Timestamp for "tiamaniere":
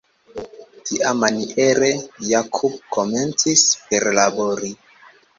0.89-1.89